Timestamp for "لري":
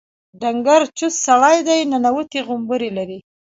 2.97-3.19